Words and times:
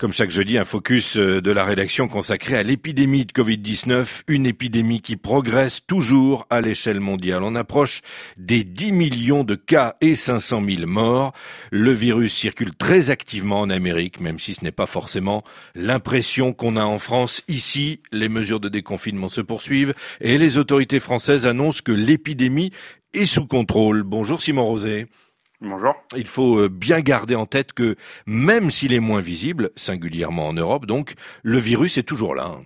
Comme 0.00 0.14
chaque 0.14 0.30
jeudi, 0.30 0.56
un 0.56 0.64
focus 0.64 1.18
euh, 1.18 1.42
de 1.42 1.50
la 1.50 1.62
rédaction 1.62 2.08
consacré 2.08 2.56
à 2.56 2.62
l'épidémie 2.62 3.26
de 3.26 3.32
Covid-19, 3.32 4.22
une 4.28 4.46
épidémie 4.46 5.02
qui 5.02 5.16
progresse 5.16 5.82
toujours 5.86 6.46
à 6.48 6.62
l'échelle 6.62 7.00
mondiale. 7.00 7.42
On 7.42 7.54
approche 7.54 8.00
des 8.38 8.64
10 8.64 8.92
millions 8.92 9.44
de 9.44 9.56
cas 9.56 9.96
et 10.00 10.14
500 10.14 10.62
000 10.66 10.86
morts. 10.86 11.34
Le 11.70 11.92
virus 11.92 12.32
circule 12.34 12.74
très 12.74 13.10
activement 13.10 13.60
en 13.60 13.68
Amérique, 13.68 14.20
même 14.20 14.38
si 14.38 14.54
ce 14.54 14.64
n'est 14.64 14.72
pas 14.72 14.86
forcément 14.86 15.44
l'impression 15.74 16.54
qu'on 16.54 16.76
a 16.76 16.84
en 16.84 16.98
France. 16.98 17.42
Ici, 17.46 18.00
les 18.10 18.30
mesures 18.30 18.60
de 18.60 18.70
déconfinement 18.70 19.28
se 19.28 19.42
poursuivent 19.42 19.92
et 20.22 20.38
les 20.38 20.56
autorités 20.56 20.98
françaises 20.98 21.46
annoncent 21.46 21.82
que 21.84 21.92
l'épidémie 21.92 22.72
est 23.12 23.26
sous 23.26 23.46
contrôle. 23.46 24.02
Bonjour 24.02 24.40
Simon 24.40 24.64
Rosé. 24.64 25.08
Bonjour. 25.60 25.94
Il 26.16 26.26
faut 26.26 26.58
euh, 26.58 26.68
bien 26.70 27.00
garder 27.00 27.34
en 27.34 27.44
tête 27.44 27.74
que 27.74 27.96
même 28.26 28.70
s'il 28.70 28.94
est 28.94 29.00
moins 29.00 29.20
visible, 29.20 29.70
singulièrement 29.76 30.48
en 30.48 30.52
Europe, 30.54 30.86
donc, 30.86 31.14
le 31.42 31.58
virus 31.58 31.98
est 31.98 32.02
toujours 32.02 32.34
là. 32.34 32.46
Hein. 32.46 32.64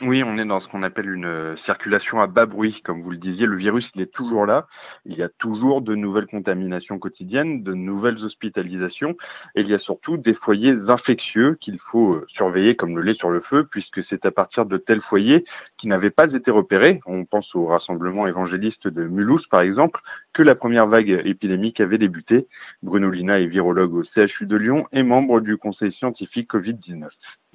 Oui, 0.00 0.22
on 0.22 0.38
est 0.38 0.44
dans 0.44 0.60
ce 0.60 0.68
qu'on 0.68 0.84
appelle 0.84 1.10
une 1.10 1.24
euh, 1.24 1.56
circulation 1.56 2.20
à 2.20 2.28
bas 2.28 2.46
bruit. 2.46 2.82
Comme 2.84 3.02
vous 3.02 3.10
le 3.10 3.16
disiez, 3.16 3.46
le 3.46 3.56
virus, 3.56 3.90
il 3.96 4.00
est 4.00 4.12
toujours 4.12 4.46
là. 4.46 4.68
Il 5.04 5.16
y 5.16 5.24
a 5.24 5.28
toujours 5.28 5.82
de 5.82 5.96
nouvelles 5.96 6.26
contaminations 6.26 7.00
quotidiennes, 7.00 7.64
de 7.64 7.74
nouvelles 7.74 8.24
hospitalisations. 8.24 9.16
Et 9.56 9.62
il 9.62 9.68
y 9.68 9.74
a 9.74 9.78
surtout 9.78 10.16
des 10.16 10.34
foyers 10.34 10.88
infectieux 10.88 11.56
qu'il 11.60 11.80
faut 11.80 12.12
euh, 12.12 12.24
surveiller 12.28 12.76
comme 12.76 12.96
le 12.96 13.02
lait 13.02 13.12
sur 13.12 13.30
le 13.30 13.40
feu, 13.40 13.66
puisque 13.68 14.04
c'est 14.04 14.24
à 14.24 14.30
partir 14.30 14.66
de 14.66 14.76
tels 14.76 15.00
foyers 15.00 15.44
qui 15.78 15.88
n'avaient 15.88 16.10
pas 16.10 16.32
été 16.34 16.50
repérés, 16.50 17.00
on 17.06 17.24
pense 17.24 17.54
au 17.54 17.66
rassemblement 17.66 18.26
évangéliste 18.26 18.88
de 18.88 19.04
Mulhouse 19.04 19.46
par 19.46 19.60
exemple, 19.60 20.00
que 20.32 20.42
la 20.42 20.54
première 20.54 20.86
vague 20.86 21.22
épidémique 21.24 21.80
avait 21.80 21.98
débuté. 21.98 22.46
Bruno 22.82 23.08
Lina 23.10 23.40
est 23.40 23.46
virologue 23.46 23.94
au 23.94 24.02
CHU 24.02 24.46
de 24.46 24.56
Lyon 24.56 24.86
et 24.92 25.02
membre 25.02 25.40
du 25.40 25.56
conseil 25.56 25.92
scientifique 25.92 26.52
Covid-19 26.52 27.08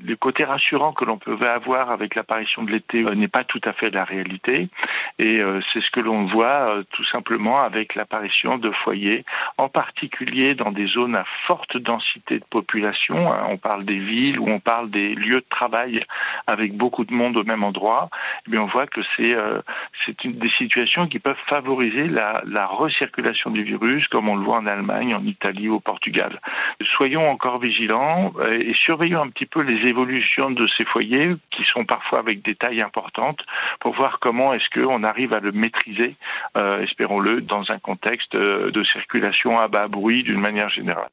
le 0.05 0.15
côté 0.15 0.43
rassurant 0.43 0.91
que 0.91 1.05
l'on 1.05 1.17
pouvait 1.17 1.47
avoir 1.47 1.91
avec 1.91 2.15
l'apparition 2.15 2.63
de 2.63 2.71
l'été 2.71 3.05
euh, 3.05 3.15
n'est 3.15 3.27
pas 3.27 3.43
tout 3.43 3.61
à 3.63 3.73
fait 3.73 3.91
la 3.91 4.03
réalité. 4.03 4.69
Et 5.19 5.39
euh, 5.41 5.61
c'est 5.71 5.81
ce 5.81 5.91
que 5.91 5.99
l'on 5.99 6.25
voit 6.25 6.77
euh, 6.77 6.83
tout 6.91 7.03
simplement 7.03 7.61
avec 7.61 7.95
l'apparition 7.95 8.57
de 8.57 8.71
foyers, 8.71 9.23
en 9.57 9.69
particulier 9.69 10.55
dans 10.55 10.71
des 10.71 10.87
zones 10.87 11.15
à 11.15 11.25
forte 11.45 11.77
densité 11.77 12.39
de 12.39 12.45
population. 12.45 13.31
Hein. 13.31 13.45
On 13.49 13.57
parle 13.57 13.85
des 13.85 13.99
villes 13.99 14.39
ou 14.39 14.49
on 14.49 14.59
parle 14.59 14.89
des 14.89 15.15
lieux 15.15 15.41
de 15.41 15.45
travail 15.49 16.03
avec 16.47 16.75
beaucoup 16.75 17.05
de 17.05 17.13
monde 17.13 17.37
au 17.37 17.43
même 17.43 17.63
endroit. 17.63 18.09
Eh 18.51 18.57
on 18.57 18.65
voit 18.65 18.87
que 18.87 19.01
c'est 19.15 19.35
c'est 20.05 20.27
des 20.27 20.49
situations 20.49 21.07
qui 21.07 21.19
peuvent 21.19 21.35
favoriser 21.47 22.07
la, 22.07 22.41
la 22.45 22.65
recirculation 22.65 23.51
du 23.51 23.63
virus, 23.63 24.07
comme 24.07 24.29
on 24.29 24.35
le 24.35 24.43
voit 24.43 24.57
en 24.57 24.65
Allemagne, 24.65 25.15
en 25.15 25.23
Italie 25.23 25.69
au 25.69 25.79
Portugal. 25.79 26.39
Soyons 26.81 27.29
encore 27.29 27.59
vigilants 27.59 28.33
et 28.51 28.73
surveillons 28.73 29.21
un 29.21 29.29
petit 29.29 29.45
peu 29.45 29.61
les 29.61 29.83
évolution 29.85 30.51
de 30.51 30.67
ces 30.67 30.85
foyers 30.85 31.35
qui 31.49 31.63
sont 31.63 31.85
parfois 31.85 32.19
avec 32.19 32.41
des 32.41 32.55
tailles 32.55 32.81
importantes 32.81 33.45
pour 33.79 33.93
voir 33.93 34.19
comment 34.19 34.53
est-ce 34.53 34.69
qu'on 34.69 35.03
arrive 35.03 35.33
à 35.33 35.39
le 35.39 35.51
maîtriser, 35.51 36.15
euh, 36.57 36.81
espérons-le, 36.81 37.41
dans 37.41 37.71
un 37.71 37.79
contexte 37.79 38.35
euh, 38.35 38.71
de 38.71 38.83
circulation 38.83 39.59
à 39.59 39.67
bas 39.67 39.87
bruit 39.87 40.23
d'une 40.23 40.39
manière 40.39 40.69
générale. 40.69 41.09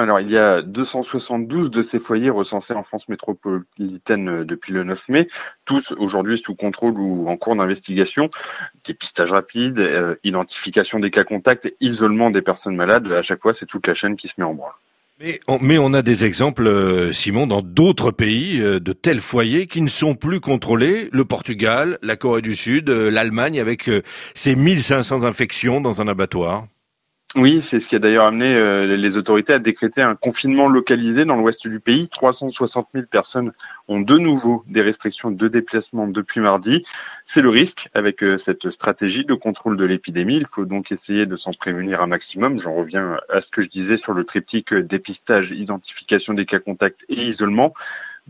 Alors, 0.00 0.20
il 0.20 0.30
y 0.30 0.38
a 0.38 0.62
272 0.62 1.70
de 1.70 1.82
ces 1.82 1.98
foyers 1.98 2.30
recensés 2.30 2.74
en 2.74 2.82
France 2.82 3.08
métropolitaine 3.08 4.28
euh, 4.28 4.44
depuis 4.44 4.72
le 4.72 4.84
9 4.84 5.08
mai, 5.08 5.28
tous 5.64 5.92
aujourd'hui 5.92 6.38
sous 6.38 6.54
contrôle 6.54 6.98
ou 6.98 7.28
en 7.28 7.36
cours 7.36 7.56
d'investigation. 7.56 8.30
Dépistage 8.84 9.32
rapide, 9.32 10.18
identification 10.24 10.98
des 10.98 11.10
cas 11.10 11.24
contacts, 11.24 11.72
isolement 11.80 12.30
des 12.30 12.42
personnes 12.42 12.76
malades. 12.76 13.10
À 13.12 13.22
chaque 13.22 13.42
fois, 13.42 13.54
c'est 13.54 13.66
toute 13.66 13.86
la 13.86 13.94
chaîne 13.94 14.16
qui 14.16 14.28
se 14.28 14.34
met 14.38 14.44
en 14.44 14.54
branle. 14.54 14.72
Mais 15.60 15.78
on, 15.78 15.92
a 15.92 16.00
des 16.00 16.24
exemples, 16.24 16.66
euh, 16.66 17.12
Simon, 17.12 17.46
dans 17.46 17.60
d'autres 17.60 18.10
pays, 18.10 18.58
euh, 18.62 18.80
de 18.80 18.94
tels 18.94 19.20
foyers 19.20 19.66
qui 19.66 19.82
ne 19.82 19.88
sont 19.88 20.14
plus 20.14 20.40
contrôlés. 20.40 21.10
Le 21.12 21.26
Portugal, 21.26 21.98
la 22.02 22.16
Corée 22.16 22.40
du 22.40 22.56
Sud, 22.56 22.88
euh, 22.88 23.10
l'Allemagne, 23.10 23.60
avec 23.60 23.90
ses 24.34 24.56
1500 24.56 25.24
infections 25.24 25.82
dans 25.82 26.00
un 26.00 26.08
abattoir. 26.08 26.66
Oui, 27.36 27.62
c'est 27.62 27.78
ce 27.78 27.86
qui 27.86 27.94
a 27.94 28.00
d'ailleurs 28.00 28.26
amené 28.26 28.56
euh, 28.56 28.96
les 28.96 29.16
autorités 29.16 29.52
à 29.52 29.60
décréter 29.60 30.02
un 30.02 30.16
confinement 30.16 30.68
localisé 30.68 31.24
dans 31.24 31.36
l'ouest 31.36 31.68
du 31.68 31.78
pays. 31.78 32.08
360 32.08 32.88
000 32.92 33.06
personnes 33.06 33.52
ont 33.86 34.00
de 34.00 34.18
nouveau 34.18 34.64
des 34.66 34.82
restrictions 34.82 35.30
de 35.30 35.46
déplacement 35.46 36.08
depuis 36.08 36.40
mardi. 36.40 36.84
C'est 37.24 37.40
le 37.40 37.48
risque 37.48 37.88
avec 37.94 38.24
euh, 38.24 38.36
cette 38.36 38.70
stratégie 38.70 39.24
de 39.24 39.34
contrôle 39.34 39.76
de 39.76 39.84
l'épidémie. 39.84 40.38
Il 40.38 40.46
faut 40.48 40.64
donc 40.64 40.90
essayer 40.90 41.24
de 41.24 41.36
s'en 41.36 41.52
prémunir 41.52 42.02
un 42.02 42.08
maximum. 42.08 42.58
J'en 42.58 42.74
reviens 42.74 43.20
à 43.28 43.40
ce 43.40 43.50
que 43.50 43.62
je 43.62 43.68
disais 43.68 43.96
sur 43.96 44.12
le 44.12 44.24
triptyque 44.24 44.74
dépistage, 44.74 45.52
identification 45.52 46.34
des 46.34 46.46
cas 46.46 46.58
contacts 46.58 47.04
et 47.08 47.28
isolement. 47.28 47.74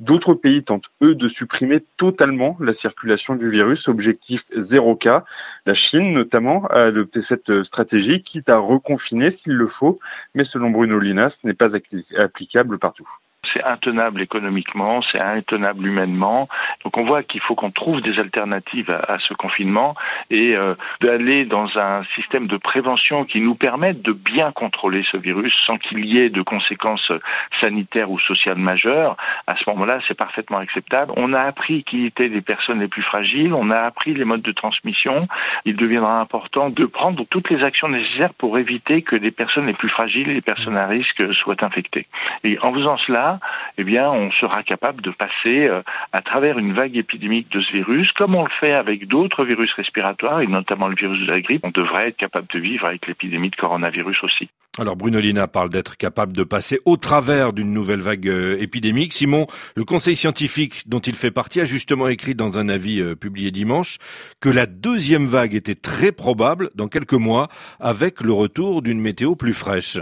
D'autres 0.00 0.32
pays 0.32 0.64
tentent, 0.64 0.90
eux, 1.02 1.14
de 1.14 1.28
supprimer 1.28 1.80
totalement 1.98 2.56
la 2.58 2.72
circulation 2.72 3.36
du 3.36 3.50
virus, 3.50 3.86
objectif 3.86 4.46
zéro 4.56 4.96
cas. 4.96 5.24
La 5.66 5.74
Chine, 5.74 6.14
notamment, 6.14 6.64
a 6.68 6.84
adopté 6.84 7.20
cette 7.20 7.62
stratégie, 7.64 8.22
quitte 8.22 8.48
à 8.48 8.56
reconfiner 8.56 9.30
s'il 9.30 9.52
le 9.52 9.68
faut, 9.68 10.00
mais 10.34 10.44
selon 10.44 10.70
Bruno 10.70 10.98
Linas, 10.98 11.38
ce 11.42 11.46
n'est 11.46 11.52
pas 11.52 11.76
applicable 12.16 12.78
partout. 12.78 13.08
C'est 13.42 13.64
intenable 13.64 14.20
économiquement, 14.20 15.00
c'est 15.00 15.18
intenable 15.18 15.86
humainement. 15.86 16.46
Donc 16.84 16.98
on 16.98 17.04
voit 17.04 17.22
qu'il 17.22 17.40
faut 17.40 17.54
qu'on 17.54 17.70
trouve 17.70 18.02
des 18.02 18.18
alternatives 18.18 18.90
à, 18.90 19.18
ce 19.18 19.32
confinement 19.32 19.94
et 20.28 20.54
euh, 20.56 20.74
d'aller 21.00 21.46
dans 21.46 21.78
un 21.78 22.04
système 22.14 22.46
de 22.46 22.58
prévention 22.58 23.24
qui 23.24 23.40
nous 23.40 23.54
permette 23.54 24.02
de 24.02 24.12
bien 24.12 24.52
contrôler 24.52 25.02
ce 25.10 25.16
virus 25.16 25.54
sans 25.66 25.78
qu'il 25.78 26.04
y 26.04 26.18
ait 26.18 26.28
de 26.28 26.42
conséquences 26.42 27.12
sanitaires 27.60 28.10
ou 28.10 28.18
sociales 28.18 28.58
majeures. 28.58 29.16
À 29.46 29.56
ce 29.56 29.68
moment-là, 29.70 30.00
c'est 30.06 30.14
parfaitement 30.14 30.58
acceptable. 30.58 31.14
On 31.16 31.32
a 31.32 31.40
appris 31.40 31.82
qui 31.82 32.04
étaient 32.04 32.28
les 32.28 32.42
personnes 32.42 32.80
les 32.80 32.88
plus 32.88 33.02
fragiles, 33.02 33.54
on 33.54 33.70
a 33.70 33.78
appris 33.78 34.12
les 34.12 34.26
modes 34.26 34.42
de 34.42 34.52
transmission. 34.52 35.28
Il 35.64 35.76
deviendra 35.76 36.20
important 36.20 36.68
de 36.68 36.84
prendre 36.84 37.24
toutes 37.30 37.48
les 37.48 37.64
actions 37.64 37.88
nécessaires 37.88 38.34
pour 38.34 38.58
éviter 38.58 39.00
que 39.00 39.16
les 39.16 39.30
personnes 39.30 39.66
les 39.66 39.72
plus 39.72 39.88
fragiles, 39.88 40.28
les 40.28 40.42
personnes 40.42 40.76
à 40.76 40.86
risque 40.86 41.32
soient 41.32 41.64
infectées. 41.64 42.06
Et 42.44 42.58
en 42.60 42.72
faisant 42.74 42.98
cela, 42.98 43.29
eh 43.78 43.84
bien, 43.84 44.10
on 44.10 44.30
sera 44.30 44.62
capable 44.62 45.02
de 45.02 45.10
passer 45.10 45.68
euh, 45.68 45.82
à 46.12 46.22
travers 46.22 46.58
une 46.58 46.72
vague 46.72 46.96
épidémique 46.96 47.50
de 47.50 47.60
ce 47.60 47.72
virus, 47.72 48.12
comme 48.12 48.34
on 48.34 48.44
le 48.44 48.50
fait 48.50 48.72
avec 48.72 49.06
d'autres 49.06 49.44
virus 49.44 49.72
respiratoires, 49.74 50.40
et 50.40 50.46
notamment 50.46 50.88
le 50.88 50.96
virus 50.96 51.20
de 51.20 51.30
la 51.30 51.40
grippe. 51.40 51.64
On 51.64 51.70
devrait 51.70 52.08
être 52.08 52.16
capable 52.16 52.48
de 52.48 52.58
vivre 52.58 52.86
avec 52.86 53.06
l'épidémie 53.06 53.50
de 53.50 53.56
coronavirus 53.56 54.24
aussi. 54.24 54.50
Alors 54.78 54.96
Bruno 54.96 55.18
Lina 55.18 55.48
parle 55.48 55.68
d'être 55.68 55.96
capable 55.96 56.32
de 56.32 56.44
passer 56.44 56.78
au 56.84 56.96
travers 56.96 57.52
d'une 57.52 57.72
nouvelle 57.72 58.00
vague 58.00 58.28
euh, 58.28 58.56
épidémique. 58.60 59.12
Simon, 59.12 59.46
le 59.74 59.84
conseil 59.84 60.14
scientifique 60.14 60.88
dont 60.88 61.00
il 61.00 61.16
fait 61.16 61.32
partie 61.32 61.60
a 61.60 61.66
justement 61.66 62.06
écrit 62.06 62.36
dans 62.36 62.56
un 62.56 62.68
avis 62.68 63.00
euh, 63.00 63.16
publié 63.16 63.50
dimanche 63.50 63.98
que 64.40 64.48
la 64.48 64.66
deuxième 64.66 65.26
vague 65.26 65.54
était 65.54 65.74
très 65.74 66.12
probable 66.12 66.70
dans 66.76 66.86
quelques 66.86 67.14
mois 67.14 67.48
avec 67.80 68.20
le 68.20 68.32
retour 68.32 68.80
d'une 68.80 69.00
météo 69.00 69.34
plus 69.34 69.54
fraîche. 69.54 69.98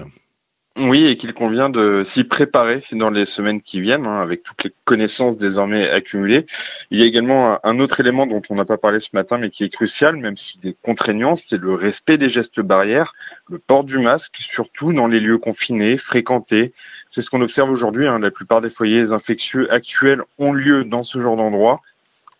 Oui, 0.80 1.06
et 1.06 1.16
qu'il 1.16 1.34
convient 1.34 1.70
de 1.70 2.04
s'y 2.04 2.22
préparer 2.22 2.84
dans 2.92 3.10
les 3.10 3.24
semaines 3.24 3.60
qui 3.60 3.80
viennent, 3.80 4.06
hein, 4.06 4.20
avec 4.20 4.44
toutes 4.44 4.62
les 4.62 4.72
connaissances 4.84 5.36
désormais 5.36 5.90
accumulées. 5.90 6.46
Il 6.92 7.00
y 7.00 7.02
a 7.02 7.06
également 7.06 7.58
un 7.66 7.80
autre 7.80 7.98
élément 7.98 8.26
dont 8.26 8.42
on 8.48 8.54
n'a 8.54 8.64
pas 8.64 8.78
parlé 8.78 9.00
ce 9.00 9.08
matin, 9.12 9.38
mais 9.38 9.50
qui 9.50 9.64
est 9.64 9.70
crucial, 9.70 10.16
même 10.16 10.36
s'il 10.36 10.64
est 10.68 10.76
contraignant, 10.80 11.34
c'est 11.34 11.56
le 11.56 11.74
respect 11.74 12.16
des 12.16 12.28
gestes 12.28 12.60
barrières, 12.60 13.14
le 13.48 13.58
port 13.58 13.82
du 13.82 13.98
masque, 13.98 14.36
surtout 14.38 14.92
dans 14.92 15.08
les 15.08 15.18
lieux 15.18 15.38
confinés, 15.38 15.98
fréquentés. 15.98 16.72
C'est 17.10 17.22
ce 17.22 17.30
qu'on 17.30 17.42
observe 17.42 17.70
aujourd'hui. 17.70 18.06
Hein. 18.06 18.20
La 18.20 18.30
plupart 18.30 18.60
des 18.60 18.70
foyers 18.70 19.10
infectieux 19.10 19.72
actuels 19.72 20.22
ont 20.38 20.52
lieu 20.52 20.84
dans 20.84 21.02
ce 21.02 21.20
genre 21.20 21.36
d'endroit. 21.36 21.80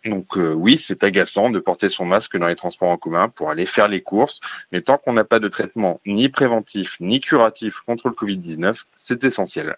Donc 0.05 0.37
euh, 0.37 0.53
oui, 0.53 0.77
c'est 0.77 1.03
agaçant 1.03 1.49
de 1.49 1.59
porter 1.59 1.89
son 1.89 2.05
masque 2.05 2.37
dans 2.37 2.47
les 2.47 2.55
transports 2.55 2.89
en 2.89 2.97
commun 2.97 3.27
pour 3.29 3.49
aller 3.49 3.65
faire 3.65 3.87
les 3.87 4.01
courses, 4.01 4.39
mais 4.71 4.81
tant 4.81 4.97
qu'on 4.97 5.13
n'a 5.13 5.25
pas 5.25 5.39
de 5.39 5.47
traitement 5.49 5.99
ni 6.05 6.29
préventif 6.29 6.95
ni 6.99 7.19
curatif 7.19 7.81
contre 7.81 8.07
le 8.07 8.13
Covid-19, 8.13 8.83
c'est 8.97 9.23
essentiel. 9.23 9.75